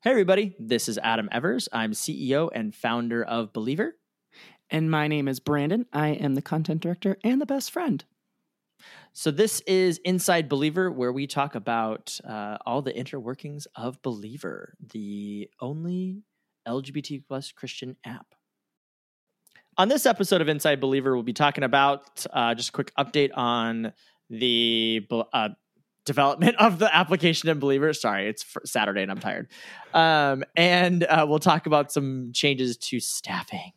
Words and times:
Hey, 0.00 0.10
everybody. 0.10 0.54
This 0.60 0.88
is 0.88 0.96
Adam 0.98 1.28
Evers. 1.32 1.68
I'm 1.72 1.90
CEO 1.90 2.50
and 2.54 2.72
founder 2.72 3.24
of 3.24 3.52
Believer. 3.52 3.96
And 4.70 4.88
my 4.88 5.08
name 5.08 5.26
is 5.26 5.40
Brandon. 5.40 5.86
I 5.92 6.10
am 6.10 6.36
the 6.36 6.40
content 6.40 6.82
director 6.82 7.18
and 7.24 7.40
the 7.40 7.46
best 7.46 7.72
friend. 7.72 8.04
So, 9.12 9.32
this 9.32 9.58
is 9.62 9.98
Inside 10.04 10.48
Believer, 10.48 10.88
where 10.88 11.10
we 11.10 11.26
talk 11.26 11.56
about 11.56 12.16
uh, 12.24 12.58
all 12.64 12.80
the 12.80 12.96
inner 12.96 13.18
workings 13.18 13.66
of 13.74 14.00
Believer, 14.02 14.74
the 14.92 15.50
only 15.60 16.22
LGBT 16.64 17.24
plus 17.26 17.50
Christian 17.50 17.96
app. 18.06 18.36
On 19.78 19.88
this 19.88 20.06
episode 20.06 20.40
of 20.40 20.48
Inside 20.48 20.80
Believer, 20.80 21.12
we'll 21.14 21.24
be 21.24 21.32
talking 21.32 21.64
about 21.64 22.24
uh, 22.32 22.54
just 22.54 22.68
a 22.68 22.72
quick 22.72 22.92
update 22.96 23.30
on 23.34 23.92
the 24.30 25.04
uh, 25.32 25.48
development 26.08 26.56
of 26.58 26.80
the 26.80 26.94
application 26.94 27.48
and 27.48 27.60
Believer. 27.60 27.92
Sorry, 27.92 28.28
it's 28.28 28.44
Saturday 28.64 29.02
and 29.02 29.10
I'm 29.12 29.20
tired. 29.20 29.46
Um, 29.94 30.42
and 30.56 31.04
uh, 31.04 31.26
we'll 31.28 31.38
talk 31.38 31.66
about 31.66 31.92
some 31.92 32.32
changes 32.32 32.76
to 32.78 32.98
staffing. 32.98 33.72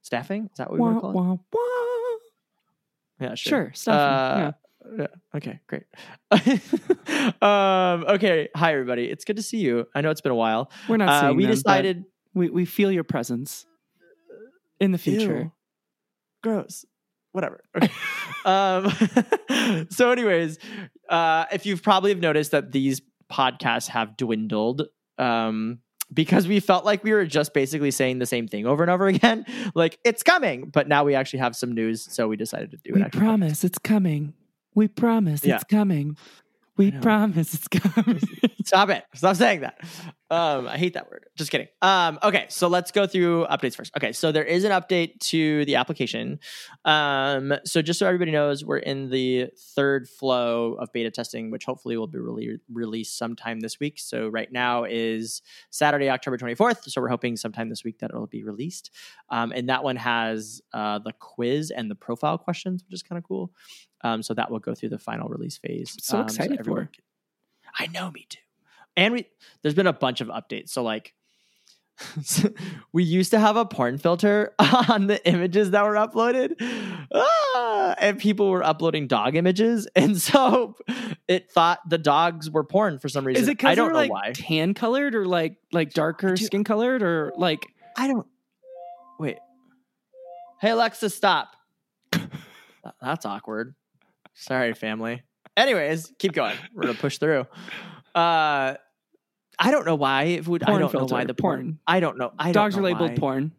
Staffing? 0.00 0.44
Is 0.44 0.56
that 0.56 0.70
what 0.70 0.74
we 0.74 0.80
wah, 0.80 0.86
want 0.86 0.96
to 0.96 1.00
call 1.00 1.10
it? 1.10 1.14
Wah, 1.14 1.36
wah. 1.52 3.28
Yeah, 3.28 3.34
sure. 3.34 3.50
Sure, 3.50 3.72
staffing. 3.74 4.42
Uh, 4.42 4.52
yeah. 4.96 4.96
yeah. 4.98 5.36
Okay, 5.36 5.60
great. 5.66 5.84
um, 7.42 8.04
okay, 8.14 8.48
hi 8.56 8.72
everybody. 8.72 9.10
It's 9.10 9.24
good 9.24 9.36
to 9.36 9.42
see 9.42 9.58
you. 9.58 9.86
I 9.94 10.00
know 10.00 10.10
it's 10.10 10.22
been 10.22 10.32
a 10.32 10.36
while. 10.36 10.70
We're 10.88 10.96
not. 10.96 11.24
Uh, 11.24 11.34
we 11.34 11.44
them, 11.44 11.52
decided 11.52 12.04
we 12.34 12.48
we 12.48 12.64
feel 12.64 12.90
your 12.90 13.04
presence 13.04 13.66
in 14.80 14.92
the 14.92 14.98
future. 14.98 15.38
Ew. 15.38 15.52
Gross 16.42 16.84
whatever. 17.32 17.62
Okay. 17.76 17.90
um, 18.44 19.86
so, 19.90 20.10
anyways, 20.10 20.58
uh, 21.08 21.46
if 21.52 21.66
you've 21.66 21.82
probably 21.82 22.10
have 22.10 22.20
noticed 22.20 22.52
that 22.52 22.72
these 22.72 23.02
podcasts 23.30 23.88
have 23.88 24.16
dwindled, 24.16 24.82
um, 25.18 25.80
because 26.12 26.46
we 26.46 26.60
felt 26.60 26.84
like 26.84 27.02
we 27.04 27.12
were 27.12 27.24
just 27.24 27.54
basically 27.54 27.90
saying 27.90 28.18
the 28.18 28.26
same 28.26 28.46
thing 28.46 28.66
over 28.66 28.82
and 28.82 28.90
over 28.90 29.06
again, 29.06 29.46
like 29.74 29.98
it's 30.04 30.22
coming. 30.22 30.68
But 30.70 30.88
now 30.88 31.04
we 31.04 31.14
actually 31.14 31.40
have 31.40 31.56
some 31.56 31.72
news, 31.72 32.06
so 32.12 32.28
we 32.28 32.36
decided 32.36 32.70
to 32.72 32.76
do 32.78 32.94
it. 32.94 33.14
We 33.14 33.20
promise 33.20 33.60
podcast. 33.60 33.64
it's 33.64 33.78
coming. 33.78 34.34
We 34.74 34.88
promise 34.88 35.44
yeah. 35.44 35.56
it's 35.56 35.64
coming. 35.64 36.16
We 36.76 36.90
promise 36.90 37.54
it's 37.54 37.68
coming. 37.68 38.20
Stop 38.64 38.88
it. 38.88 39.04
Stop 39.14 39.36
saying 39.36 39.60
that. 39.60 39.78
Um, 40.32 40.66
I 40.66 40.78
hate 40.78 40.94
that 40.94 41.10
word. 41.10 41.26
Just 41.36 41.50
kidding. 41.50 41.68
Um, 41.82 42.18
okay, 42.22 42.46
so 42.48 42.66
let's 42.66 42.90
go 42.90 43.06
through 43.06 43.44
updates 43.50 43.76
first. 43.76 43.94
Okay, 43.94 44.12
so 44.12 44.32
there 44.32 44.44
is 44.44 44.64
an 44.64 44.72
update 44.72 45.18
to 45.20 45.66
the 45.66 45.76
application. 45.76 46.40
Um, 46.86 47.52
so 47.66 47.82
just 47.82 47.98
so 47.98 48.06
everybody 48.06 48.30
knows, 48.30 48.64
we're 48.64 48.78
in 48.78 49.10
the 49.10 49.50
third 49.74 50.08
flow 50.08 50.72
of 50.74 50.90
beta 50.90 51.10
testing, 51.10 51.50
which 51.50 51.66
hopefully 51.66 51.98
will 51.98 52.06
be 52.06 52.18
really 52.18 52.60
released 52.72 53.18
sometime 53.18 53.60
this 53.60 53.78
week. 53.78 53.98
So 53.98 54.28
right 54.28 54.50
now 54.50 54.84
is 54.84 55.42
Saturday, 55.68 56.08
October 56.08 56.38
24th. 56.38 56.90
So 56.90 57.02
we're 57.02 57.08
hoping 57.08 57.36
sometime 57.36 57.68
this 57.68 57.84
week 57.84 57.98
that 57.98 58.08
it'll 58.08 58.26
be 58.26 58.42
released. 58.42 58.90
Um, 59.28 59.52
and 59.52 59.68
that 59.68 59.84
one 59.84 59.96
has 59.96 60.62
uh, 60.72 60.98
the 61.00 61.12
quiz 61.12 61.70
and 61.70 61.90
the 61.90 61.94
profile 61.94 62.38
questions, 62.38 62.82
which 62.84 62.94
is 62.94 63.02
kind 63.02 63.18
of 63.18 63.24
cool. 63.24 63.52
Um, 64.00 64.22
so 64.22 64.32
that 64.32 64.50
will 64.50 64.60
go 64.60 64.74
through 64.74 64.88
the 64.88 64.98
final 64.98 65.28
release 65.28 65.58
phase. 65.58 65.94
so 66.00 66.20
um, 66.20 66.24
excited 66.24 66.60
so 66.64 66.64
for. 66.64 66.76
Can, 66.86 67.02
I 67.78 67.86
know, 67.88 68.10
me 68.10 68.24
too. 68.30 68.38
And 68.96 69.14
we 69.14 69.26
there's 69.62 69.74
been 69.74 69.86
a 69.86 69.92
bunch 69.92 70.20
of 70.20 70.28
updates. 70.28 70.70
So 70.70 70.82
like 70.82 71.14
we 72.92 73.04
used 73.04 73.30
to 73.30 73.38
have 73.38 73.56
a 73.56 73.64
porn 73.64 73.98
filter 73.98 74.54
on 74.88 75.06
the 75.06 75.24
images 75.26 75.70
that 75.70 75.84
were 75.84 75.94
uploaded 75.94 76.54
ah, 77.14 77.94
and 77.98 78.18
people 78.18 78.50
were 78.50 78.64
uploading 78.64 79.06
dog 79.06 79.36
images 79.36 79.86
and 79.94 80.20
so 80.20 80.74
it 81.28 81.50
thought 81.50 81.86
the 81.88 81.98
dogs 81.98 82.50
were 82.50 82.64
porn 82.64 82.98
for 82.98 83.10
some 83.10 83.26
reason 83.26 83.42
is 83.42 83.48
it 83.48 83.58
because 83.58 83.72
i 83.72 83.74
don't 83.74 83.90
know 83.90 83.98
like 83.98 84.10
why 84.10 84.32
tan 84.34 84.72
colored 84.72 85.14
or 85.14 85.26
like 85.26 85.58
like 85.70 85.92
darker 85.92 86.34
skin 86.34 86.64
colored 86.64 87.02
or 87.02 87.30
like 87.36 87.60
i 87.96 88.06
don't 88.08 88.26
wait 89.20 89.38
hey 90.62 90.70
alexa 90.70 91.10
stop 91.10 91.54
that's 93.02 93.26
awkward 93.26 93.74
Sorry, 94.34 94.72
family. 94.74 95.22
Anyways, 95.56 96.12
keep 96.18 96.32
going. 96.32 96.56
We're 96.74 96.82
gonna 96.82 96.94
push 96.94 97.18
through. 97.18 97.46
Uh, 98.14 98.74
I 99.58 99.70
don't 99.70 99.86
know 99.86 99.94
why 99.94 100.24
it 100.24 100.46
would. 100.46 100.62
Porn 100.62 100.76
I 100.76 100.78
don't 100.80 100.90
filter, 100.90 101.14
know 101.14 101.18
why 101.18 101.24
the 101.24 101.34
porn. 101.34 101.58
porn. 101.60 101.78
I 101.86 102.00
don't 102.00 102.18
know. 102.18 102.32
I 102.38 102.52
dogs 102.52 102.74
don't 102.74 102.82
know 102.82 102.88
are 102.88 102.92
labeled 102.92 103.10
why. 103.10 103.16
porn. 103.16 103.52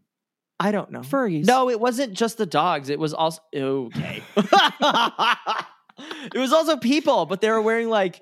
I 0.59 0.72
don't 0.72 0.91
know. 0.91 1.00
Furries. 1.02 1.46
No, 1.46 1.69
it 1.69 1.80
wasn't 1.80 2.14
just 2.14 2.38
the 2.38 2.46
dogs. 2.46 2.90
It 2.90 3.00
was 3.00 3.13
also 3.13 3.42
okay. 3.56 4.24
it 4.38 6.36
was 6.36 6.53
also 6.53 6.78
people, 6.78 7.25
but 7.25 7.42
they 7.42 7.50
were 7.50 7.62
wearing 7.62 7.90
like 7.90 8.22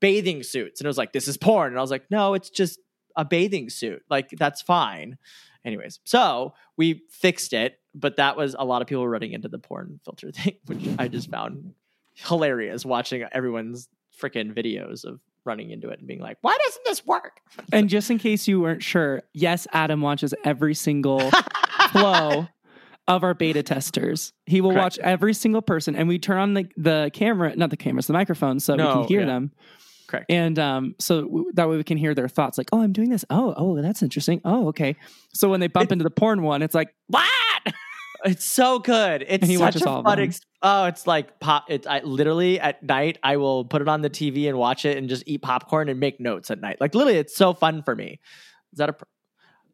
bathing 0.00 0.42
suits, 0.42 0.80
and 0.80 0.86
it 0.86 0.88
was 0.88 0.98
like 0.98 1.12
this 1.12 1.28
is 1.28 1.36
porn, 1.36 1.72
and 1.72 1.78
I 1.78 1.80
was 1.80 1.90
like, 1.90 2.10
no, 2.10 2.34
it's 2.34 2.50
just 2.50 2.78
a 3.16 3.24
bathing 3.24 3.70
suit. 3.70 4.02
Like 4.10 4.30
that's 4.30 4.62
fine. 4.62 5.18
Anyways, 5.64 6.00
so 6.04 6.54
we 6.76 7.02
fixed 7.10 7.52
it, 7.52 7.78
but 7.94 8.16
that 8.16 8.36
was 8.36 8.56
a 8.58 8.64
lot 8.64 8.82
of 8.82 8.88
people 8.88 9.06
running 9.06 9.32
into 9.32 9.48
the 9.48 9.58
porn 9.58 10.00
filter 10.04 10.30
thing, 10.32 10.56
which 10.66 10.88
I 10.98 11.08
just 11.08 11.30
found 11.30 11.74
hilarious 12.14 12.84
watching 12.84 13.24
everyone's 13.32 13.88
freaking 14.20 14.52
videos 14.54 15.04
of 15.04 15.20
running 15.44 15.70
into 15.70 15.88
it 15.90 15.98
and 15.98 16.08
being 16.08 16.20
like, 16.20 16.38
why 16.42 16.56
doesn't 16.64 16.84
this 16.84 17.06
work? 17.06 17.40
And 17.72 17.88
just 17.88 18.10
in 18.10 18.18
case 18.18 18.48
you 18.48 18.60
weren't 18.60 18.82
sure, 18.82 19.22
yes, 19.32 19.66
Adam 19.72 20.00
watches 20.00 20.34
every 20.44 20.74
single 20.74 21.30
flow 21.90 22.46
of 23.08 23.24
our 23.24 23.34
beta 23.34 23.62
testers. 23.62 24.32
He 24.46 24.60
will 24.60 24.70
Correct. 24.70 24.82
watch 24.82 24.98
every 24.98 25.34
single 25.34 25.62
person 25.62 25.96
and 25.96 26.08
we 26.08 26.18
turn 26.18 26.38
on 26.38 26.54
the, 26.54 26.68
the 26.76 27.10
camera, 27.12 27.54
not 27.56 27.70
the 27.70 27.76
cameras, 27.76 28.06
the 28.06 28.12
microphone 28.12 28.60
so 28.60 28.74
no, 28.74 28.86
we 28.86 28.92
can 28.92 29.08
hear 29.08 29.20
yeah. 29.20 29.26
them. 29.26 29.52
Correct. 30.06 30.26
And 30.30 30.58
um, 30.58 30.94
so 30.98 31.22
w- 31.22 31.52
that 31.54 31.68
way 31.68 31.76
we 31.76 31.84
can 31.84 31.96
hear 31.96 32.14
their 32.14 32.28
thoughts 32.28 32.58
like, 32.58 32.68
oh, 32.72 32.82
I'm 32.82 32.92
doing 32.92 33.08
this. 33.08 33.24
Oh, 33.30 33.54
oh, 33.56 33.80
that's 33.80 34.02
interesting. 34.02 34.40
Oh, 34.44 34.68
okay. 34.68 34.96
So 35.32 35.48
when 35.48 35.60
they 35.60 35.68
bump 35.68 35.90
it, 35.90 35.92
into 35.94 36.02
the 36.02 36.10
porn 36.10 36.42
one, 36.42 36.62
it's 36.62 36.74
like, 36.74 36.94
what? 37.06 37.26
It's 38.24 38.44
so 38.44 38.78
good. 38.78 39.24
It's 39.28 39.58
such 39.58 39.76
a 39.76 39.80
fun. 39.80 40.18
Ex- 40.20 40.40
oh, 40.62 40.84
it's 40.84 41.06
like 41.06 41.40
pop. 41.40 41.64
It's 41.68 41.86
I 41.86 42.00
literally 42.00 42.60
at 42.60 42.82
night 42.82 43.18
I 43.22 43.36
will 43.36 43.64
put 43.64 43.82
it 43.82 43.88
on 43.88 44.02
the 44.02 44.10
TV 44.10 44.48
and 44.48 44.58
watch 44.58 44.84
it 44.84 44.96
and 44.96 45.08
just 45.08 45.24
eat 45.26 45.42
popcorn 45.42 45.88
and 45.88 45.98
make 45.98 46.20
notes 46.20 46.50
at 46.50 46.60
night. 46.60 46.80
Like 46.80 46.94
literally, 46.94 47.18
it's 47.18 47.34
so 47.34 47.52
fun 47.54 47.82
for 47.82 47.96
me. 47.96 48.20
Is 48.72 48.78
that 48.78 48.88
a? 48.90 48.92
Pr- 48.92 49.04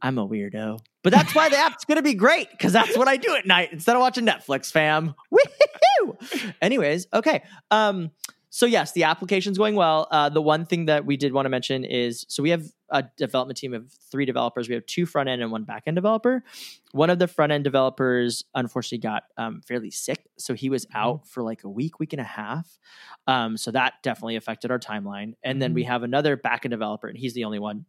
I'm 0.01 0.17
a 0.17 0.27
weirdo, 0.27 0.79
but 1.03 1.13
that's 1.13 1.35
why 1.35 1.49
the 1.49 1.57
app's 1.57 1.85
gonna 1.85 2.03
be 2.03 2.15
great 2.15 2.49
because 2.53 2.73
that's 2.73 2.97
what 2.97 3.09
I 3.09 3.17
do 3.17 3.35
at 3.35 3.47
night 3.47 3.73
instead 3.73 3.97
of 3.97 4.01
watching 4.01 4.25
Netflix, 4.25 4.71
fam. 4.71 5.15
Woohoo! 5.33 6.55
Anyways, 6.63 7.09
okay. 7.13 7.43
Um, 7.71 8.13
so 8.59 8.67
yes, 8.67 8.91
the 8.91 9.05
application's 9.05 9.57
going 9.57 9.77
well. 9.77 10.09
Uh, 10.11 10.29
the 10.31 10.43
one 10.43 10.67
thing 10.67 10.87
that 10.87 11.07
we 11.07 11.17
did 11.17 11.33
want 11.33 11.47
to 11.47 11.49
mention 11.49 11.85
is 11.85 12.27
so 12.29 12.43
we 12.43 12.51
have 12.51 12.65
a 12.91 13.05
development 13.17 13.57
team 13.57 13.73
of 13.73 13.89
three 14.11 14.25
developers. 14.25 14.69
We 14.69 14.75
have 14.75 14.85
two 14.85 15.07
front 15.07 15.29
end 15.29 15.41
and 15.41 15.53
one 15.53 15.63
back 15.63 15.85
end 15.87 15.95
developer. 15.95 16.43
One 16.91 17.09
of 17.09 17.21
the 17.21 17.29
front 17.29 17.53
end 17.53 17.63
developers 17.63 18.43
unfortunately 18.57 18.99
got 18.99 19.23
um, 19.37 19.61
fairly 19.61 19.93
sick, 19.93 20.27
so 20.39 20.55
he 20.55 20.71
was 20.71 20.87
mm-hmm. 20.87 20.97
out 20.97 21.29
for 21.29 21.45
like 21.45 21.63
a 21.63 21.69
week, 21.69 22.01
week 22.01 22.13
and 22.13 22.21
a 22.21 22.25
half. 22.25 22.81
Um, 23.29 23.57
so 23.57 23.71
that 23.71 23.93
definitely 24.03 24.35
affected 24.35 24.73
our 24.73 24.81
timeline. 24.81 25.35
And 25.45 25.63
then 25.63 25.73
we 25.73 25.83
mm-hmm. 25.83 25.93
have 25.93 26.03
another 26.03 26.37
back 26.37 26.65
end 26.65 26.73
developer, 26.73 27.07
and 27.07 27.17
he's 27.17 27.35
the 27.35 27.45
only 27.45 27.61
one. 27.61 27.87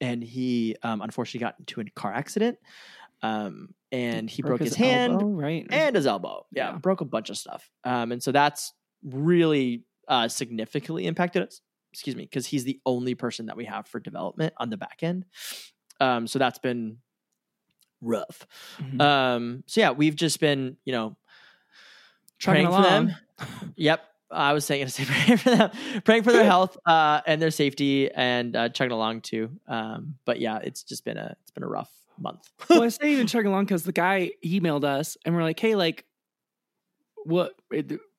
And 0.00 0.20
he 0.20 0.74
um, 0.82 1.00
unfortunately 1.00 1.46
got 1.46 1.54
into 1.60 1.80
a 1.80 1.84
car 1.94 2.12
accident. 2.12 2.58
Um, 3.22 3.68
and 3.92 4.28
he 4.28 4.42
broke, 4.42 4.58
broke 4.58 4.60
his, 4.62 4.70
his, 4.70 4.76
hand 4.78 5.12
elbow, 5.12 5.26
right 5.28 5.64
and 5.70 5.94
his 5.94 6.06
elbow 6.06 6.44
yeah, 6.50 6.72
yeah, 6.72 6.78
broke 6.78 7.00
a 7.00 7.06
bunch 7.06 7.30
of 7.30 7.38
stuff 7.38 7.70
um, 7.84 8.12
and 8.12 8.22
so 8.22 8.32
that's 8.32 8.74
really 9.04 9.84
uh, 10.08 10.28
significantly 10.28 11.06
impacted 11.06 11.42
us. 11.42 11.60
Excuse 11.92 12.16
me, 12.16 12.24
because 12.24 12.46
he's 12.46 12.64
the 12.64 12.80
only 12.84 13.14
person 13.14 13.46
that 13.46 13.56
we 13.56 13.66
have 13.66 13.86
for 13.86 14.00
development 14.00 14.52
on 14.56 14.68
the 14.68 14.76
back 14.76 14.98
end. 15.02 15.26
Um, 16.00 16.26
so 16.26 16.40
that's 16.40 16.58
been 16.58 16.98
rough. 18.00 18.46
Mm-hmm. 18.80 19.00
Um, 19.00 19.64
so 19.66 19.80
yeah, 19.80 19.90
we've 19.92 20.16
just 20.16 20.40
been, 20.40 20.76
you 20.84 20.92
know, 20.92 21.16
praying 22.42 22.66
for 22.66 22.82
them. 22.82 23.14
yep. 23.76 24.02
I 24.30 24.52
was 24.52 24.64
saying 24.64 24.86
to 24.86 24.90
say 24.90 25.04
praying 25.04 25.38
for 25.38 25.50
them, 25.50 25.70
praying 26.04 26.22
for 26.24 26.32
their 26.32 26.44
health 26.44 26.76
uh, 26.84 27.20
and 27.26 27.40
their 27.40 27.52
safety, 27.52 28.10
and 28.10 28.56
uh, 28.56 28.68
chugging 28.70 28.92
along 28.92 29.20
too. 29.20 29.50
Um, 29.68 30.16
but 30.24 30.40
yeah, 30.40 30.58
it's 30.62 30.82
just 30.82 31.04
been 31.04 31.16
a 31.16 31.36
it's 31.42 31.52
been 31.52 31.62
a 31.62 31.68
rough 31.68 31.92
month. 32.18 32.48
well, 32.70 32.82
I 32.82 32.88
say 32.88 33.12
even 33.12 33.26
chugging 33.26 33.50
along 33.50 33.66
because 33.66 33.84
the 33.84 33.92
guy 33.92 34.32
emailed 34.44 34.84
us 34.84 35.16
and 35.24 35.34
we're 35.34 35.42
like, 35.42 35.60
hey, 35.60 35.74
like, 35.74 36.04
what 37.24 37.54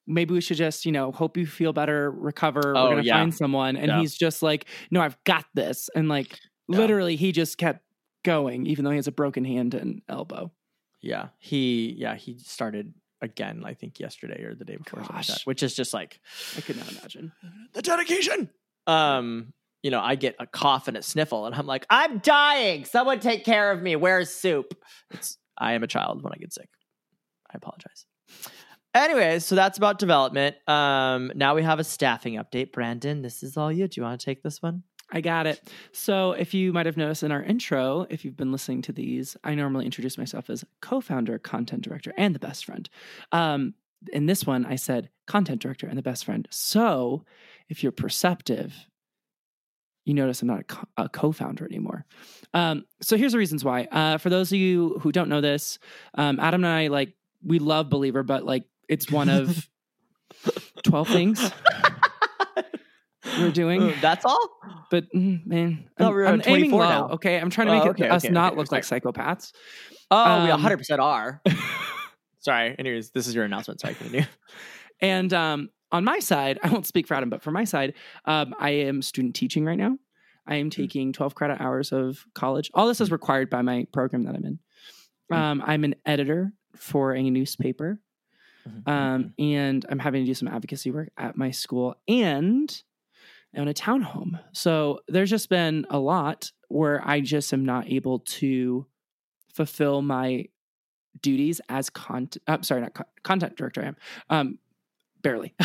maybe 0.07 0.33
we 0.33 0.41
should 0.41 0.57
just, 0.57 0.85
you 0.85 0.91
know, 0.91 1.11
hope 1.11 1.37
you 1.37 1.45
feel 1.45 1.73
better, 1.73 2.11
recover. 2.11 2.73
Oh, 2.75 2.83
We're 2.83 2.89
gonna 2.91 3.03
yeah. 3.03 3.19
find 3.19 3.33
someone. 3.33 3.75
And 3.77 3.87
yeah. 3.87 3.99
he's 3.99 4.15
just 4.15 4.41
like, 4.41 4.65
no, 4.91 5.01
I've 5.01 5.21
got 5.23 5.45
this. 5.53 5.89
And 5.95 6.07
like 6.07 6.39
yeah. 6.67 6.77
literally 6.77 7.15
he 7.15 7.31
just 7.31 7.57
kept 7.57 7.81
going, 8.23 8.65
even 8.67 8.85
though 8.85 8.91
he 8.91 8.97
has 8.97 9.07
a 9.07 9.11
broken 9.11 9.45
hand 9.45 9.73
and 9.73 10.01
elbow. 10.09 10.51
Yeah. 11.01 11.29
He 11.37 11.95
yeah, 11.97 12.15
he 12.15 12.37
started 12.39 12.93
again, 13.21 13.63
I 13.65 13.73
think 13.73 13.99
yesterday 13.99 14.43
or 14.43 14.55
the 14.55 14.65
day 14.65 14.77
before, 14.77 15.01
like 15.01 15.27
that, 15.27 15.41
which 15.45 15.63
is 15.63 15.75
just 15.75 15.93
like 15.93 16.19
I 16.57 16.61
could 16.61 16.77
not 16.77 16.91
imagine. 16.91 17.31
The 17.73 17.81
dedication. 17.81 18.49
Um, 18.87 19.53
you 19.83 19.91
know, 19.91 20.01
I 20.01 20.15
get 20.15 20.35
a 20.39 20.47
cough 20.47 20.87
and 20.87 20.97
a 20.97 21.03
sniffle, 21.03 21.45
and 21.45 21.53
I'm 21.53 21.67
like, 21.67 21.85
I'm 21.91 22.17
dying. 22.19 22.85
Someone 22.85 23.19
take 23.19 23.45
care 23.45 23.71
of 23.71 23.81
me. 23.83 23.95
Where's 23.95 24.31
soup? 24.31 24.73
It's 25.11 25.37
I 25.57 25.73
am 25.73 25.83
a 25.83 25.87
child 25.87 26.23
when 26.23 26.33
I 26.33 26.37
get 26.37 26.53
sick. 26.53 26.69
I 27.51 27.57
apologize. 27.57 28.05
Anyways, 28.95 29.45
so 29.45 29.55
that's 29.55 29.77
about 29.77 29.99
development. 29.99 30.55
Um, 30.69 31.29
now 31.35 31.53
we 31.53 31.63
have 31.63 31.79
a 31.79 31.83
staffing 31.83 32.35
update. 32.35 32.71
Brandon, 32.71 33.21
this 33.21 33.43
is 33.43 33.57
all 33.57 33.69
you. 33.69 33.89
Do 33.89 33.99
you 33.99 34.05
want 34.05 34.21
to 34.21 34.25
take 34.25 34.41
this 34.41 34.61
one? 34.61 34.83
I 35.11 35.19
got 35.19 35.47
it. 35.47 35.69
So, 35.91 36.31
if 36.31 36.53
you 36.53 36.71
might 36.71 36.85
have 36.85 36.95
noticed 36.95 37.21
in 37.21 37.31
our 37.31 37.43
intro, 37.43 38.07
if 38.09 38.23
you've 38.23 38.37
been 38.37 38.53
listening 38.53 38.81
to 38.83 38.93
these, 38.93 39.35
I 39.43 39.53
normally 39.53 39.85
introduce 39.85 40.17
myself 40.17 40.49
as 40.49 40.63
co 40.81 41.01
founder, 41.01 41.37
content 41.37 41.83
director, 41.83 42.13
and 42.17 42.33
the 42.33 42.39
best 42.39 42.63
friend. 42.63 42.89
Um, 43.33 43.73
in 44.13 44.27
this 44.27 44.45
one, 44.45 44.65
I 44.65 44.77
said 44.77 45.09
content 45.27 45.61
director 45.61 45.87
and 45.87 45.97
the 45.97 46.01
best 46.01 46.23
friend. 46.23 46.47
So, 46.49 47.25
if 47.67 47.83
you're 47.83 47.91
perceptive, 47.91 48.73
you 50.05 50.13
notice 50.13 50.41
I'm 50.41 50.47
not 50.47 50.63
a, 50.95 51.09
co 51.09 51.33
founder 51.33 51.65
anymore. 51.65 52.05
Um, 52.53 52.85
so, 53.01 53.17
here's 53.17 53.33
the 53.33 53.37
reasons 53.39 53.65
why. 53.65 53.89
Uh, 53.91 54.17
for 54.17 54.29
those 54.29 54.53
of 54.53 54.57
you 54.57 54.99
who 55.01 55.11
don't 55.11 55.29
know 55.29 55.41
this, 55.41 55.79
um, 56.15 56.39
Adam 56.39 56.63
and 56.63 56.73
I, 56.73 56.87
like, 56.87 57.13
we 57.43 57.59
love 57.59 57.89
Believer, 57.89 58.23
but 58.23 58.43
like, 58.43 58.63
it's 58.89 59.11
one 59.11 59.29
of 59.29 59.67
12 60.83 61.07
things 61.07 61.51
we're 63.39 63.51
doing. 63.51 63.93
That's 64.01 64.25
all. 64.25 64.49
But 64.91 65.05
mm, 65.13 65.45
man, 65.45 65.89
I'm, 65.97 66.11
we're 66.11 66.25
I'm 66.25 66.41
aiming 66.45 66.71
low. 66.71 66.79
Now. 66.79 67.09
Okay, 67.09 67.39
I'm 67.39 67.49
trying 67.49 67.67
to 67.67 67.73
make 67.73 67.83
oh, 67.83 67.89
okay, 67.89 68.05
it, 68.05 68.11
us 68.11 68.25
okay, 68.25 68.33
not 68.33 68.53
okay, 68.53 68.59
look 68.59 68.71
like 68.71 68.83
psychopaths. 68.83 69.51
Oh, 70.11 70.17
um, 70.17 70.43
we 70.43 70.49
100 70.49 70.77
percent 70.77 71.01
are. 71.01 71.41
Sorry. 72.39 72.75
Anyways, 72.77 73.11
this 73.11 73.27
is 73.27 73.33
your 73.33 73.43
announcement. 73.43 73.79
Sorry, 73.79 73.95
continue. 73.95 74.25
And 75.01 75.33
um, 75.33 75.71
on 75.91 76.05
my 76.05 76.19
side, 76.19 76.57
I 76.63 76.69
won't 76.69 76.87
speak 76.87 77.05
for 77.05 77.15
Adam, 77.15 77.29
but 77.29 77.43
for 77.43 77.51
my 77.51 77.65
side, 77.65 77.95
um, 78.23 78.55
I 78.57 78.69
am 78.69 79.01
student 79.01 79.35
teaching 79.35 79.65
right 79.65 79.77
now. 79.77 79.97
I 80.47 80.55
am 80.55 80.67
hmm. 80.67 80.69
taking 80.69 81.11
12 81.11 81.35
credit 81.35 81.59
hours 81.59 81.91
of 81.91 82.23
college. 82.33 82.71
All 82.73 82.87
this 82.87 83.01
is 83.01 83.09
hmm. 83.09 83.13
required 83.15 83.49
by 83.49 83.61
my 83.61 83.85
program 83.91 84.23
that 84.23 84.35
I'm 84.35 84.45
in. 84.45 84.59
Hmm. 85.29 85.35
Um, 85.35 85.63
I'm 85.65 85.83
an 85.83 85.95
editor 86.05 86.53
for 86.77 87.13
a 87.13 87.29
newspaper. 87.29 87.99
Mm-hmm. 88.75 88.89
Um, 88.89 89.33
and 89.37 89.85
I'm 89.89 89.99
having 89.99 90.23
to 90.23 90.25
do 90.25 90.33
some 90.33 90.47
advocacy 90.47 90.89
work 90.89 91.09
at 91.17 91.37
my 91.37 91.51
school 91.51 91.95
and 92.07 92.83
I 93.55 93.59
own 93.59 93.67
a 93.67 93.73
townhome. 93.73 94.39
So 94.53 95.01
there's 95.07 95.29
just 95.29 95.49
been 95.49 95.85
a 95.89 95.99
lot 95.99 96.51
where 96.67 97.01
I 97.07 97.21
just 97.21 97.53
am 97.53 97.63
not 97.63 97.91
able 97.91 98.19
to 98.19 98.87
fulfill 99.53 100.01
my 100.01 100.45
duties 101.21 101.61
as 101.69 101.89
content. 101.89 102.43
I'm 102.47 102.63
sorry, 102.63 102.81
not 102.81 102.93
co- 102.93 103.05
content 103.23 103.55
director. 103.55 103.81
I 103.81 103.85
am 103.85 103.95
um, 104.29 104.59
barely 105.21 105.55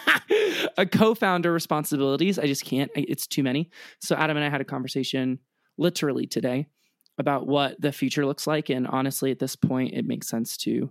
a 0.78 0.86
co-founder 0.86 1.52
responsibilities. 1.52 2.38
I 2.38 2.46
just 2.46 2.64
can't. 2.64 2.90
It's 2.94 3.26
too 3.26 3.42
many. 3.42 3.70
So 4.00 4.16
Adam 4.16 4.36
and 4.36 4.46
I 4.46 4.48
had 4.48 4.60
a 4.60 4.64
conversation 4.64 5.40
literally 5.76 6.26
today 6.26 6.68
about 7.18 7.46
what 7.46 7.80
the 7.80 7.92
future 7.92 8.26
looks 8.26 8.46
like, 8.46 8.70
and 8.70 8.86
honestly, 8.86 9.30
at 9.30 9.38
this 9.38 9.56
point, 9.56 9.94
it 9.94 10.04
makes 10.04 10.28
sense 10.28 10.56
to 10.58 10.90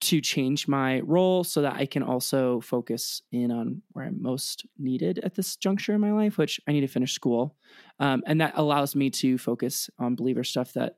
to 0.00 0.20
change 0.20 0.66
my 0.66 1.00
role 1.00 1.44
so 1.44 1.62
that 1.62 1.74
I 1.74 1.86
can 1.86 2.02
also 2.02 2.60
focus 2.60 3.22
in 3.32 3.50
on 3.50 3.82
where 3.92 4.06
I'm 4.06 4.22
most 4.22 4.64
needed 4.78 5.18
at 5.22 5.34
this 5.34 5.56
juncture 5.56 5.92
in 5.92 6.00
my 6.00 6.12
life, 6.12 6.38
which 6.38 6.60
I 6.66 6.72
need 6.72 6.80
to 6.80 6.88
finish 6.88 7.12
school. 7.12 7.56
Um, 7.98 8.22
and 8.26 8.40
that 8.40 8.54
allows 8.56 8.96
me 8.96 9.10
to 9.10 9.36
focus 9.36 9.90
on 9.98 10.14
believer 10.14 10.42
stuff 10.42 10.72
that 10.72 10.96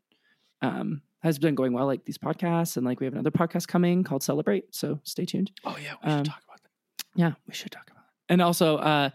um, 0.60 1.02
has 1.22 1.38
been 1.38 1.54
going 1.56 1.72
well, 1.72 1.86
like 1.86 2.04
these 2.04 2.18
podcasts. 2.18 2.76
And 2.76 2.86
like 2.86 3.00
we 3.00 3.06
have 3.06 3.14
another 3.14 3.32
podcast 3.32 3.66
coming 3.66 4.04
called 4.04 4.22
Celebrate. 4.22 4.74
So 4.74 5.00
stay 5.02 5.24
tuned. 5.24 5.50
Oh, 5.64 5.76
yeah. 5.82 5.94
We 6.04 6.10
should 6.10 6.18
um, 6.18 6.24
talk 6.24 6.42
about 6.44 6.62
that. 6.62 6.70
Yeah, 7.16 7.32
we 7.48 7.54
should 7.54 7.72
talk 7.72 7.90
about 7.90 8.04
it. 8.04 8.32
And 8.32 8.40
also, 8.40 8.76
uh, 8.76 9.10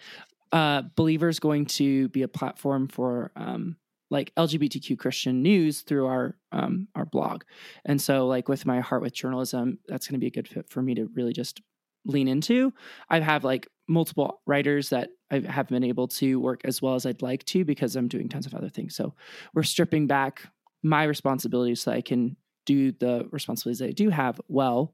uh, 0.51 0.83
Believer's 0.95 1.39
going 1.39 1.65
to 1.65 2.09
be 2.09 2.23
a 2.23 2.27
platform 2.27 2.87
for 2.87 3.31
um, 3.35 3.77
like 4.09 4.33
LGBTQ 4.35 4.97
Christian 4.97 5.41
news 5.41 5.81
through 5.81 6.07
our 6.07 6.35
um, 6.51 6.87
our 6.95 7.05
blog. 7.05 7.43
And 7.85 8.01
so 8.01 8.27
like 8.27 8.47
with 8.47 8.65
my 8.65 8.79
heart 8.79 9.01
with 9.01 9.13
journalism, 9.13 9.79
that's 9.87 10.07
going 10.07 10.13
to 10.15 10.19
be 10.19 10.27
a 10.27 10.31
good 10.31 10.47
fit 10.47 10.69
for 10.69 10.81
me 10.81 10.95
to 10.95 11.09
really 11.13 11.33
just 11.33 11.61
lean 12.05 12.27
into. 12.27 12.73
I 13.09 13.19
have 13.19 13.43
like 13.43 13.67
multiple 13.87 14.41
writers 14.45 14.89
that 14.89 15.09
I 15.31 15.39
haven't 15.39 15.75
been 15.75 15.83
able 15.83 16.07
to 16.07 16.39
work 16.39 16.61
as 16.63 16.81
well 16.81 16.95
as 16.95 17.05
I'd 17.05 17.21
like 17.21 17.43
to 17.45 17.65
because 17.65 17.95
I'm 17.95 18.07
doing 18.07 18.29
tons 18.29 18.45
of 18.45 18.53
other 18.53 18.69
things. 18.69 18.95
So 18.95 19.13
we're 19.53 19.63
stripping 19.63 20.07
back 20.07 20.49
my 20.83 21.03
responsibilities 21.03 21.81
so 21.81 21.91
I 21.91 22.01
can 22.01 22.37
do 22.65 22.91
the 22.93 23.27
responsibilities 23.31 23.79
that 23.79 23.89
I 23.89 23.91
do 23.91 24.09
have 24.09 24.39
well, 24.47 24.93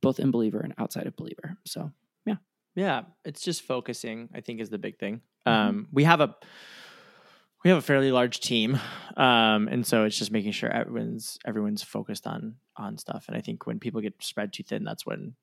both 0.00 0.20
in 0.20 0.30
Believer 0.30 0.60
and 0.60 0.74
outside 0.78 1.06
of 1.06 1.16
Believer. 1.16 1.56
So 1.66 1.92
yeah. 2.26 2.36
Yeah. 2.74 3.02
It's 3.24 3.42
just 3.42 3.62
focusing, 3.62 4.28
I 4.34 4.40
think, 4.40 4.60
is 4.60 4.70
the 4.70 4.78
big 4.78 4.98
thing. 4.98 5.22
Mm-hmm. 5.46 5.68
Um, 5.68 5.88
we 5.92 6.04
have 6.04 6.20
a 6.20 6.34
we 7.64 7.70
have 7.70 7.78
a 7.78 7.82
fairly 7.82 8.10
large 8.10 8.40
team, 8.40 8.78
um, 9.16 9.68
and 9.68 9.86
so 9.86 10.04
it's 10.04 10.18
just 10.18 10.32
making 10.32 10.52
sure 10.52 10.70
everyone's 10.70 11.38
everyone's 11.44 11.82
focused 11.82 12.26
on 12.26 12.56
on 12.76 12.96
stuff. 12.98 13.26
And 13.28 13.36
I 13.36 13.40
think 13.40 13.66
when 13.66 13.78
people 13.78 14.00
get 14.00 14.14
spread 14.20 14.52
too 14.52 14.62
thin, 14.62 14.84
that's 14.84 15.04
when 15.04 15.34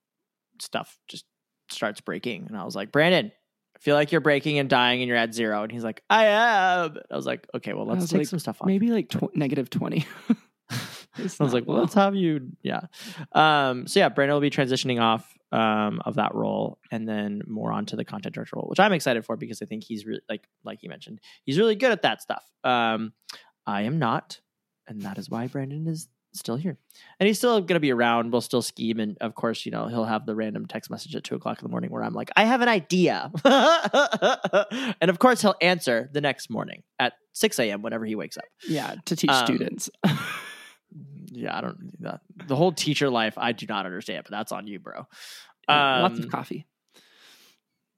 stuff 0.59 0.97
just 1.07 1.25
starts 1.69 2.01
breaking. 2.01 2.45
And 2.47 2.57
I 2.57 2.63
was 2.63 2.75
like, 2.75 2.91
Brandon, 2.91 3.31
I 3.75 3.79
feel 3.79 3.95
like 3.95 4.11
you're 4.11 4.21
breaking 4.21 4.57
and 4.57 4.69
dying, 4.69 5.01
and 5.01 5.07
you're 5.07 5.17
at 5.17 5.33
zero. 5.33 5.63
And 5.63 5.71
he's 5.71 5.83
like, 5.83 6.03
I 6.09 6.25
am. 6.25 6.97
I 7.11 7.15
was 7.15 7.25
like, 7.25 7.47
okay, 7.55 7.73
well, 7.73 7.85
let's 7.85 8.09
take 8.09 8.19
like, 8.19 8.27
some 8.27 8.39
stuff 8.39 8.61
off. 8.61 8.67
Maybe 8.67 8.89
like 8.89 9.09
tw- 9.09 9.35
negative 9.35 9.69
twenty. 9.69 10.05
I 11.17 11.43
was 11.43 11.53
like, 11.53 11.65
well, 11.65 11.79
let's 11.79 11.93
have 11.93 12.15
you, 12.15 12.51
yeah. 12.61 12.81
Um, 13.31 13.87
so 13.87 13.99
yeah, 13.99 14.09
Brandon 14.09 14.35
will 14.35 14.41
be 14.41 14.49
transitioning 14.49 15.01
off 15.01 15.36
um, 15.51 16.01
of 16.05 16.15
that 16.15 16.35
role 16.35 16.79
and 16.91 17.07
then 17.07 17.41
more 17.47 17.71
onto 17.71 17.95
the 17.95 18.05
content 18.05 18.35
director 18.35 18.57
role, 18.57 18.67
which 18.67 18.79
I'm 18.79 18.93
excited 18.93 19.25
for 19.25 19.37
because 19.37 19.61
I 19.61 19.65
think 19.65 19.83
he's 19.83 20.05
really 20.05 20.21
like 20.29 20.47
like 20.63 20.83
you 20.83 20.89
mentioned, 20.89 21.19
he's 21.43 21.57
really 21.57 21.75
good 21.75 21.91
at 21.91 22.01
that 22.01 22.21
stuff. 22.21 22.43
Um, 22.63 23.13
I 23.65 23.83
am 23.83 23.99
not, 23.99 24.39
and 24.87 25.01
that 25.01 25.17
is 25.17 25.29
why 25.29 25.47
Brandon 25.47 25.87
is 25.87 26.09
still 26.33 26.55
here, 26.55 26.77
and 27.19 27.27
he's 27.27 27.37
still 27.37 27.59
going 27.59 27.75
to 27.75 27.79
be 27.79 27.91
around. 27.91 28.31
We'll 28.31 28.41
still 28.41 28.61
scheme, 28.61 28.99
and 28.99 29.17
of 29.21 29.35
course, 29.35 29.65
you 29.65 29.71
know, 29.71 29.87
he'll 29.87 30.05
have 30.05 30.25
the 30.25 30.35
random 30.35 30.65
text 30.65 30.89
message 30.89 31.15
at 31.15 31.23
two 31.23 31.35
o'clock 31.35 31.59
in 31.59 31.65
the 31.65 31.71
morning 31.71 31.91
where 31.91 32.03
I'm 32.03 32.13
like, 32.13 32.29
I 32.35 32.43
have 32.45 32.61
an 32.61 32.69
idea, 32.69 33.31
and 35.01 35.09
of 35.09 35.19
course, 35.19 35.41
he'll 35.41 35.55
answer 35.61 36.09
the 36.11 36.21
next 36.21 36.49
morning 36.49 36.83
at 36.99 37.13
six 37.33 37.57
a.m. 37.59 37.81
whenever 37.81 38.05
he 38.05 38.15
wakes 38.15 38.37
up. 38.37 38.45
Yeah, 38.67 38.95
to 39.05 39.15
teach 39.15 39.31
um, 39.31 39.45
students. 39.45 39.89
yeah, 41.47 41.57
I 41.57 41.61
don't 41.61 42.01
that 42.01 42.21
the 42.47 42.55
whole 42.55 42.71
teacher 42.71 43.09
life. 43.09 43.37
I 43.37 43.53
do 43.53 43.65
not 43.65 43.85
understand, 43.85 44.23
but 44.23 44.31
that's 44.31 44.51
on 44.51 44.67
you, 44.67 44.79
bro. 44.79 45.07
Um, 45.69 46.01
Lots 46.01 46.19
of 46.19 46.25
um, 46.25 46.31
coffee. 46.31 46.67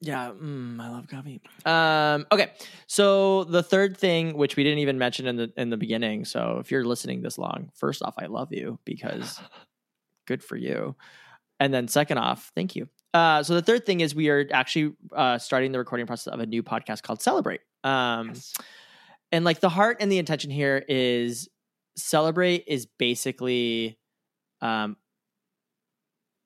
Yeah, 0.02 0.30
mm, 0.30 0.80
I 0.80 0.88
love 0.88 1.08
coffee. 1.08 1.42
Um, 1.66 2.26
okay, 2.32 2.52
so 2.86 3.44
the 3.44 3.62
third 3.62 3.98
thing, 3.98 4.34
which 4.34 4.56
we 4.56 4.64
didn't 4.64 4.78
even 4.78 4.96
mention 4.98 5.26
in 5.26 5.36
the 5.36 5.52
in 5.56 5.68
the 5.68 5.76
beginning, 5.76 6.24
so 6.24 6.58
if 6.60 6.70
you're 6.70 6.84
listening 6.84 7.20
this 7.20 7.36
long, 7.36 7.70
first 7.74 8.02
off, 8.02 8.14
I 8.18 8.26
love 8.26 8.52
you 8.52 8.78
because 8.84 9.40
good 10.26 10.42
for 10.42 10.56
you, 10.56 10.96
and 11.58 11.74
then 11.74 11.86
second 11.88 12.16
off, 12.18 12.50
thank 12.54 12.76
you. 12.76 12.88
Uh, 13.12 13.42
so 13.42 13.54
the 13.54 13.62
third 13.62 13.84
thing 13.84 14.00
is 14.00 14.14
we 14.14 14.30
are 14.30 14.46
actually 14.52 14.94
uh, 15.14 15.36
starting 15.36 15.72
the 15.72 15.78
recording 15.78 16.06
process 16.06 16.32
of 16.32 16.40
a 16.40 16.46
new 16.46 16.62
podcast 16.62 17.02
called 17.02 17.20
Celebrate. 17.20 17.60
Um, 17.82 18.28
yes. 18.28 18.54
and 19.32 19.44
like 19.44 19.60
the 19.60 19.68
heart 19.68 19.98
and 20.00 20.10
the 20.10 20.18
intention 20.18 20.50
here 20.50 20.82
is 20.88 21.49
celebrate 22.02 22.64
is 22.66 22.86
basically 22.86 23.98
um, 24.60 24.96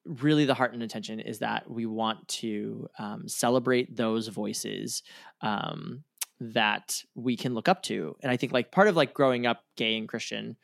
really 0.05 0.45
the 0.45 0.53
heart 0.53 0.73
and 0.73 0.83
intention 0.83 1.19
is 1.19 1.39
that 1.39 1.69
we 1.69 1.85
want 1.85 2.27
to 2.27 2.87
um, 2.99 3.27
celebrate 3.27 3.95
those 3.95 4.27
voices 4.27 5.03
um, 5.41 6.03
that 6.39 7.01
we 7.15 7.35
can 7.35 7.53
look 7.53 7.69
up 7.69 7.81
to 7.81 8.15
and 8.21 8.31
i 8.31 8.37
think 8.37 8.51
like 8.51 8.71
part 8.71 8.87
of 8.87 8.95
like 8.95 9.13
growing 9.13 9.45
up 9.45 9.63
gay 9.77 9.97
and 9.97 10.07
christian 10.07 10.57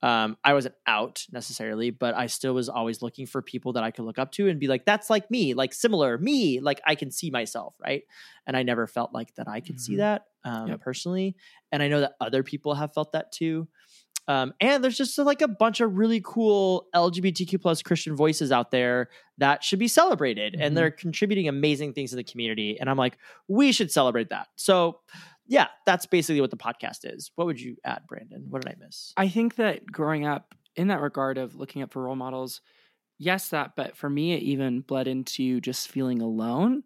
um, 0.00 0.36
i 0.42 0.54
wasn't 0.54 0.74
out 0.86 1.26
necessarily 1.30 1.90
but 1.90 2.14
i 2.14 2.26
still 2.26 2.54
was 2.54 2.68
always 2.68 3.02
looking 3.02 3.26
for 3.26 3.42
people 3.42 3.74
that 3.74 3.84
i 3.84 3.90
could 3.90 4.04
look 4.04 4.18
up 4.18 4.32
to 4.32 4.48
and 4.48 4.58
be 4.58 4.68
like 4.68 4.86
that's 4.86 5.10
like 5.10 5.30
me 5.30 5.52
like 5.54 5.74
similar 5.74 6.16
me 6.16 6.60
like 6.60 6.80
i 6.86 6.94
can 6.94 7.10
see 7.10 7.30
myself 7.30 7.76
right 7.84 8.04
and 8.46 8.56
i 8.56 8.62
never 8.62 8.86
felt 8.86 9.12
like 9.12 9.34
that 9.34 9.48
i 9.48 9.60
could 9.60 9.76
mm-hmm. 9.76 9.92
see 9.92 9.96
that 9.96 10.24
um, 10.44 10.68
yep. 10.68 10.80
personally 10.80 11.36
and 11.70 11.82
i 11.82 11.88
know 11.88 12.00
that 12.00 12.14
other 12.20 12.42
people 12.42 12.74
have 12.74 12.94
felt 12.94 13.12
that 13.12 13.30
too 13.30 13.68
um, 14.28 14.52
and 14.60 14.84
there's 14.84 14.98
just 14.98 15.16
like 15.16 15.40
a 15.40 15.48
bunch 15.48 15.80
of 15.80 15.96
really 15.96 16.20
cool 16.22 16.86
LGBTQ 16.94 17.60
plus 17.60 17.82
Christian 17.82 18.14
voices 18.14 18.52
out 18.52 18.70
there 18.70 19.08
that 19.38 19.64
should 19.64 19.78
be 19.78 19.88
celebrated, 19.88 20.52
mm-hmm. 20.52 20.62
and 20.62 20.76
they're 20.76 20.90
contributing 20.90 21.48
amazing 21.48 21.94
things 21.94 22.10
to 22.10 22.16
the 22.16 22.22
community. 22.22 22.78
And 22.78 22.90
I'm 22.90 22.98
like, 22.98 23.16
we 23.48 23.72
should 23.72 23.90
celebrate 23.90 24.28
that. 24.28 24.48
So, 24.56 25.00
yeah, 25.46 25.68
that's 25.86 26.04
basically 26.04 26.42
what 26.42 26.50
the 26.50 26.58
podcast 26.58 27.10
is. 27.10 27.30
What 27.36 27.46
would 27.46 27.58
you 27.58 27.76
add, 27.84 28.02
Brandon? 28.06 28.44
What 28.50 28.62
did 28.62 28.72
I 28.72 28.84
miss? 28.84 29.14
I 29.16 29.28
think 29.28 29.56
that 29.56 29.86
growing 29.86 30.26
up 30.26 30.54
in 30.76 30.88
that 30.88 31.00
regard 31.00 31.38
of 31.38 31.54
looking 31.54 31.80
up 31.80 31.90
for 31.90 32.02
role 32.02 32.14
models, 32.14 32.60
yes, 33.16 33.48
that, 33.48 33.76
but 33.76 33.96
for 33.96 34.10
me, 34.10 34.34
it 34.34 34.42
even 34.42 34.82
bled 34.82 35.08
into 35.08 35.62
just 35.62 35.88
feeling 35.88 36.20
alone 36.20 36.82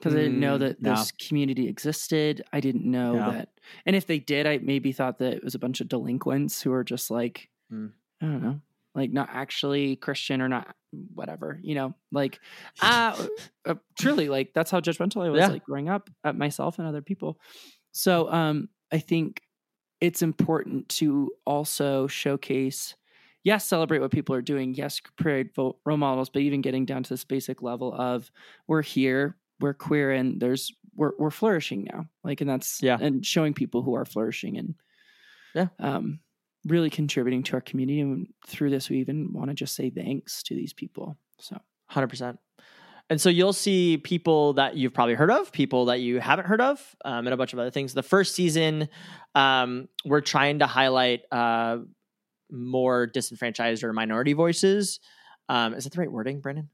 because 0.00 0.14
I 0.14 0.18
didn't 0.18 0.40
know 0.40 0.56
mm, 0.56 0.60
that 0.60 0.82
this 0.82 1.12
community 1.12 1.68
existed. 1.68 2.42
I 2.52 2.60
didn't 2.60 2.84
know 2.84 3.14
yeah. 3.14 3.30
that, 3.30 3.48
and 3.84 3.94
if 3.94 4.06
they 4.06 4.18
did, 4.18 4.46
I 4.46 4.58
maybe 4.58 4.92
thought 4.92 5.18
that 5.18 5.34
it 5.34 5.44
was 5.44 5.54
a 5.54 5.58
bunch 5.58 5.80
of 5.80 5.88
delinquents 5.88 6.62
who 6.62 6.72
are 6.72 6.84
just 6.84 7.10
like, 7.10 7.48
mm. 7.72 7.92
I 8.22 8.26
don't 8.26 8.42
know, 8.42 8.60
like 8.94 9.12
not 9.12 9.28
actually 9.30 9.96
Christian 9.96 10.40
or 10.40 10.48
not 10.48 10.74
whatever, 11.14 11.58
you 11.62 11.74
know, 11.74 11.94
like, 12.12 12.40
uh, 12.80 13.26
uh, 13.66 13.74
truly, 13.98 14.28
like 14.28 14.52
that's 14.54 14.70
how 14.70 14.80
judgmental 14.80 15.24
I 15.24 15.30
was, 15.30 15.40
yeah. 15.40 15.48
like 15.48 15.64
growing 15.64 15.88
up 15.88 16.08
at 16.24 16.36
myself 16.36 16.78
and 16.78 16.88
other 16.88 17.02
people. 17.02 17.38
So, 17.92 18.30
um, 18.32 18.68
I 18.92 18.98
think 18.98 19.42
it's 20.00 20.22
important 20.22 20.88
to 20.88 21.30
also 21.44 22.06
showcase 22.06 22.94
yes, 23.44 23.66
celebrate 23.66 24.00
what 24.00 24.10
people 24.10 24.34
are 24.34 24.42
doing. 24.42 24.74
Yes, 24.74 25.00
create 25.18 25.50
role 25.56 25.76
models, 25.84 26.30
but 26.30 26.42
even 26.42 26.60
getting 26.60 26.84
down 26.84 27.02
to 27.02 27.10
this 27.10 27.24
basic 27.24 27.62
level 27.62 27.94
of 27.94 28.30
we're 28.66 28.82
here, 28.82 29.36
we're 29.60 29.74
queer 29.74 30.10
and 30.10 30.40
there's 30.40 30.72
we're 30.94 31.12
we're 31.18 31.30
flourishing 31.30 31.84
now. 31.84 32.06
Like, 32.24 32.40
and 32.40 32.50
that's 32.50 32.82
yeah, 32.82 32.98
and 33.00 33.24
showing 33.24 33.54
people 33.54 33.82
who 33.82 33.94
are 33.94 34.04
flourishing 34.04 34.58
and 34.58 34.74
yeah, 35.54 35.68
um, 35.78 36.20
really 36.66 36.90
contributing 36.90 37.42
to 37.44 37.54
our 37.54 37.60
community. 37.60 38.00
And 38.00 38.28
through 38.46 38.70
this, 38.70 38.88
we 38.88 38.98
even 38.98 39.32
want 39.32 39.50
to 39.50 39.54
just 39.54 39.74
say 39.74 39.90
thanks 39.90 40.42
to 40.44 40.54
these 40.54 40.72
people. 40.72 41.16
So, 41.38 41.58
hundred 41.86 42.08
percent. 42.08 42.38
And 43.08 43.20
so 43.20 43.28
you'll 43.28 43.52
see 43.52 43.96
people 43.96 44.52
that 44.52 44.76
you've 44.76 44.94
probably 44.94 45.14
heard 45.14 45.32
of, 45.32 45.50
people 45.50 45.86
that 45.86 46.00
you 46.00 46.20
haven't 46.20 46.46
heard 46.46 46.60
of, 46.60 46.94
um, 47.04 47.26
and 47.26 47.34
a 47.34 47.36
bunch 47.36 47.52
of 47.52 47.58
other 47.58 47.72
things. 47.72 47.92
The 47.92 48.04
first 48.04 48.36
season, 48.36 48.88
um, 49.34 49.88
we're 50.04 50.20
trying 50.20 50.60
to 50.60 50.68
highlight 50.68 51.22
uh, 51.32 51.78
more 52.52 53.08
disenfranchised 53.08 53.82
or 53.82 53.92
minority 53.92 54.32
voices. 54.32 55.00
Um, 55.48 55.74
is 55.74 55.84
that 55.84 55.92
the 55.92 55.98
right 55.98 56.10
wording, 56.10 56.40
Brandon? 56.40 56.68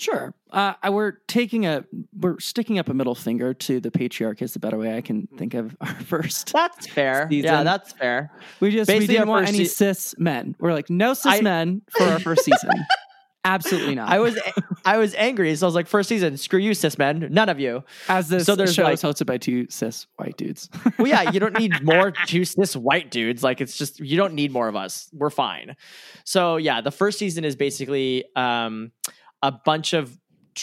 Sure. 0.00 0.32
Uh, 0.50 0.72
we're 0.90 1.12
taking 1.28 1.66
a 1.66 1.84
we're 2.18 2.40
sticking 2.40 2.78
up 2.78 2.88
a 2.88 2.94
middle 2.94 3.14
finger 3.14 3.52
to 3.52 3.80
the 3.80 3.90
patriarch 3.90 4.40
is 4.40 4.54
the 4.54 4.58
better 4.58 4.78
way 4.78 4.96
I 4.96 5.02
can 5.02 5.28
think 5.36 5.52
of 5.52 5.76
our 5.78 5.94
first. 6.06 6.54
That's 6.54 6.86
fair. 6.86 7.26
Season. 7.28 7.44
Yeah, 7.44 7.62
that's 7.64 7.92
fair. 7.92 8.32
We 8.60 8.70
just 8.70 8.88
Basically 8.88 9.08
we 9.08 9.18
didn't 9.18 9.28
want 9.28 9.46
any 9.46 9.66
se- 9.66 9.92
cis 9.92 10.14
men. 10.16 10.56
We're 10.58 10.72
like 10.72 10.88
no 10.88 11.12
cis 11.12 11.34
I, 11.34 11.40
men 11.42 11.82
for 11.90 12.04
our 12.04 12.18
first 12.18 12.44
season. 12.46 12.70
Absolutely 13.44 13.94
not. 13.94 14.10
I 14.10 14.20
was 14.20 14.38
I 14.86 14.96
was 14.96 15.14
angry, 15.16 15.54
so 15.54 15.66
I 15.66 15.68
was 15.68 15.74
like, 15.74 15.86
first 15.86 16.08
season, 16.08 16.38
screw 16.38 16.58
you, 16.58 16.72
cis 16.72 16.96
men, 16.96 17.28
none 17.30 17.50
of 17.50 17.60
you. 17.60 17.84
As 18.08 18.28
this 18.28 18.46
so 18.46 18.56
there's 18.56 18.74
show 18.74 18.84
like, 18.84 18.94
is 18.94 19.02
hosted 19.02 19.26
by 19.26 19.36
two 19.36 19.66
cis 19.68 20.06
white 20.16 20.36
dudes. 20.38 20.70
well, 20.98 21.08
yeah, 21.08 21.30
you 21.30 21.40
don't 21.40 21.58
need 21.58 21.82
more 21.82 22.10
two 22.26 22.46
cis 22.46 22.74
white 22.74 23.10
dudes. 23.10 23.42
Like 23.42 23.60
it's 23.60 23.76
just 23.76 24.00
you 24.00 24.16
don't 24.16 24.32
need 24.32 24.50
more 24.50 24.68
of 24.68 24.76
us. 24.76 25.10
We're 25.12 25.30
fine. 25.30 25.76
So 26.24 26.56
yeah, 26.56 26.80
the 26.80 26.90
first 26.90 27.18
season 27.18 27.44
is 27.44 27.54
basically 27.54 28.24
um, 28.34 28.92
a 29.42 29.52
bunch 29.52 29.92
of 29.92 30.16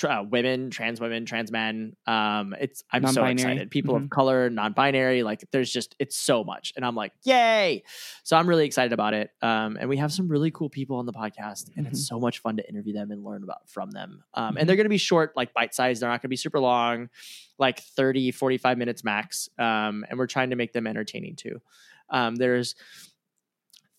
uh, 0.04 0.24
women, 0.30 0.70
trans 0.70 1.00
women, 1.00 1.26
trans 1.26 1.52
men. 1.52 1.96
Um, 2.06 2.56
it's 2.60 2.84
I'm 2.92 3.02
non-binary. 3.02 3.38
so 3.38 3.48
excited. 3.48 3.72
People 3.72 3.96
mm-hmm. 3.96 4.06
of 4.06 4.10
color, 4.10 4.50
non-binary. 4.50 5.24
Like 5.24 5.46
there's 5.52 5.72
just 5.72 5.96
it's 6.00 6.18
so 6.18 6.44
much, 6.44 6.74
and 6.76 6.86
I'm 6.86 6.96
like, 6.96 7.14
yay! 7.24 7.84
So 8.24 8.38
I'm 8.38 8.48
really 8.48 8.66
excited 8.66 8.94
about 8.94 9.14
it. 9.14 9.30
Um, 9.42 9.78
and 9.80 9.90
we 9.90 9.98
have 9.98 10.12
some 10.12 10.28
really 10.28 10.52
cool 10.52 10.70
people 10.70 10.98
on 10.98 11.06
the 11.06 11.14
podcast, 11.14 11.70
and 11.76 11.86
mm-hmm. 11.86 11.94
it's 11.94 12.08
so 12.08 12.20
much 12.20 12.40
fun 12.40 12.58
to 12.58 12.70
interview 12.70 12.94
them 12.94 13.12
and 13.12 13.24
learn 13.24 13.44
about 13.44 13.70
from 13.70 13.92
them. 13.92 14.24
Um, 14.34 14.50
mm-hmm. 14.50 14.58
and 14.58 14.70
they're 14.70 14.76
going 14.76 14.86
to 14.86 14.90
be 14.90 14.98
short, 14.98 15.36
like 15.36 15.54
bite 15.54 15.74
sized. 15.74 16.02
They're 16.02 16.10
not 16.10 16.22
going 16.22 16.28
to 16.28 16.30
be 16.30 16.38
super 16.38 16.60
long, 16.60 17.10
like 17.58 17.80
30, 17.80 18.32
45 18.32 18.78
minutes 18.78 19.04
max. 19.04 19.50
Um, 19.58 20.06
and 20.10 20.18
we're 20.18 20.28
trying 20.28 20.52
to 20.52 20.56
make 20.56 20.74
them 20.74 20.88
entertaining 20.88 21.36
too. 21.36 21.62
Um, 22.10 22.36
there's 22.36 22.76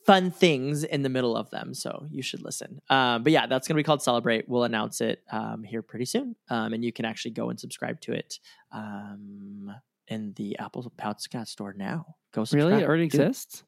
fun 0.09 0.31
things 0.31 0.85
in 0.85 1.03
the 1.03 1.09
middle 1.11 1.37
of 1.37 1.51
them. 1.51 1.75
So 1.75 2.07
you 2.11 2.23
should 2.23 2.43
listen. 2.43 2.81
Um, 2.89 3.23
but 3.23 3.31
yeah, 3.31 3.47
that's 3.47 3.69
going 3.69 3.75
to 3.75 3.79
be 3.79 3.83
called 3.85 4.03
Celebrate. 4.03 4.49
We'll 4.49 4.65
announce 4.65 5.03
it 5.03 5.23
um, 5.31 5.63
here 5.63 5.83
pretty 5.83 6.07
soon. 6.07 6.35
Um, 6.49 6.73
and 6.73 6.83
you 6.83 6.95
can 6.95 7.05
actually 7.05 7.33
go 7.33 7.51
and 7.51 7.61
subscribe 7.61 8.01
to 8.01 8.13
it 8.13 8.39
um, 8.73 9.71
in 10.07 10.33
the 10.37 10.59
Apple 10.59 10.91
Podcast 10.99 11.49
store 11.49 11.75
now. 11.75 12.17
Go 12.33 12.45
subscribe. 12.45 12.71
Really? 12.71 12.83
It 12.85 12.89
already 12.89 13.05
exists? 13.05 13.65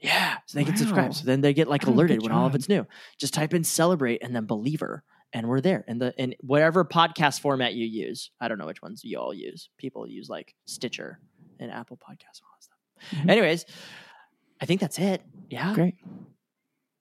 Yeah. 0.00 0.38
So 0.46 0.58
they 0.58 0.64
wow. 0.64 0.70
can 0.70 0.76
subscribe. 0.78 1.14
So 1.14 1.26
then 1.26 1.42
they 1.42 1.54
get 1.54 1.68
like 1.68 1.86
alerted 1.86 2.22
when 2.22 2.32
all 2.32 2.48
of 2.48 2.56
it's 2.56 2.68
new. 2.68 2.84
Just 3.20 3.32
type 3.32 3.54
in 3.54 3.62
Celebrate 3.62 4.20
and 4.20 4.34
then 4.34 4.46
Believer. 4.46 5.04
And 5.32 5.46
we're 5.48 5.60
there 5.60 5.84
in 5.86 5.98
the 5.98 6.12
in 6.20 6.34
whatever 6.40 6.84
podcast 6.84 7.38
format 7.38 7.74
you 7.74 7.86
use. 7.86 8.32
I 8.40 8.48
don't 8.48 8.58
know 8.58 8.66
which 8.66 8.82
ones 8.82 9.04
you 9.04 9.16
all 9.20 9.32
use. 9.32 9.68
People 9.78 10.08
use 10.08 10.28
like 10.28 10.56
Stitcher 10.64 11.20
and 11.60 11.70
Apple 11.70 11.98
Podcasts 11.98 12.40
and 12.40 12.46
all 12.48 12.56
that 12.56 12.64
stuff. 12.64 13.20
Mm-hmm. 13.20 13.30
Anyways, 13.30 13.64
I 14.60 14.66
think 14.66 14.80
that's 14.80 14.98
it. 14.98 15.22
Yeah. 15.50 15.74
Great. 15.74 15.94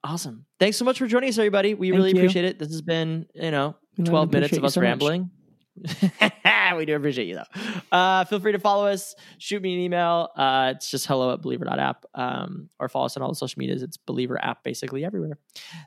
Awesome. 0.04 0.46
Thanks 0.60 0.78
so 0.78 0.86
much 0.86 1.00
for 1.00 1.08
joining 1.08 1.30
us, 1.30 1.38
everybody. 1.38 1.74
We 1.74 1.90
Thank 1.90 1.98
really 1.98 2.12
you. 2.12 2.18
appreciate 2.18 2.46
it. 2.46 2.60
This 2.60 2.70
has 2.70 2.82
been, 2.82 3.26
you 3.34 3.52
know, 3.52 3.76
12 4.04 4.32
minutes 4.34 4.58
of 4.58 4.64
us 4.66 4.74
so 4.74 4.82
rambling. 4.82 5.30
we 6.78 6.86
do 6.86 6.96
appreciate 6.96 7.28
you 7.28 7.36
though. 7.36 7.98
Uh, 7.98 8.26
feel 8.26 8.40
free 8.40 8.52
to 8.52 8.60
follow 8.60 8.88
us. 8.88 9.16
Shoot 9.38 9.62
me 9.62 9.74
an 9.74 9.80
email. 9.80 10.30
Uh, 10.36 10.74
it's 10.76 10.92
just 10.92 11.08
hello 11.08 11.34
at 11.34 11.42
believer.app. 11.42 12.06
Um, 12.14 12.70
or 12.80 12.90
follow 12.90 13.06
us 13.06 13.18
on 13.18 13.24
all 13.24 13.30
the 13.30 13.36
social 13.36 13.60
medias. 13.60 13.82
It's 13.82 13.98
believer 13.98 14.44
app 14.44 14.64
basically 14.64 15.06
everywhere. 15.06 15.38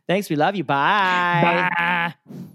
Thanks. 0.08 0.30
We 0.30 0.36
love 0.36 0.56
you. 0.56 0.64
Bye. 0.64 1.70
Bye. 2.26 2.54